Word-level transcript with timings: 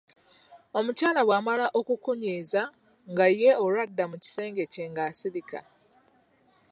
"Omukyala 0.77 1.21
bw'amala 1.27 1.65
okukunyiiza, 1.79 2.61
nga 3.11 3.25
ye 3.39 3.51
olwo 3.63 3.79
adda 3.85 4.03
mu 4.11 4.17
kisenge 4.23 4.63
kye 4.73 4.83
nga 4.91 5.01
asirika." 5.09 5.59